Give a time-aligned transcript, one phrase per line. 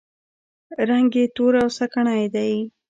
[0.89, 2.51] رنګ یې تور او سکڼۍ دی.